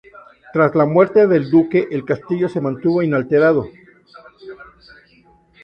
Tras 0.51 0.73
la 0.73 0.87
muerte 0.87 1.27
del 1.27 1.51
duque, 1.51 1.87
el 1.91 2.03
castillo 2.05 2.49
se 2.49 2.59
mantuvo 2.59 3.03
inalterado. 3.03 3.67